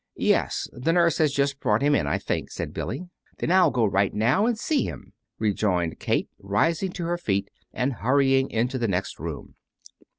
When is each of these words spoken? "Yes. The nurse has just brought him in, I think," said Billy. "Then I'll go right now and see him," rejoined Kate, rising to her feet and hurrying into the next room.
"Yes. 0.17 0.67
The 0.73 0.93
nurse 0.93 1.19
has 1.19 1.31
just 1.31 1.59
brought 1.59 1.83
him 1.83 1.93
in, 1.93 2.07
I 2.07 2.17
think," 2.17 2.49
said 2.49 2.73
Billy. 2.73 3.07
"Then 3.37 3.51
I'll 3.51 3.69
go 3.69 3.85
right 3.85 4.11
now 4.11 4.47
and 4.47 4.57
see 4.57 4.83
him," 4.83 5.13
rejoined 5.37 5.99
Kate, 5.99 6.27
rising 6.39 6.91
to 6.93 7.05
her 7.05 7.19
feet 7.19 7.51
and 7.71 7.93
hurrying 7.93 8.49
into 8.49 8.79
the 8.79 8.87
next 8.87 9.19
room. 9.19 9.53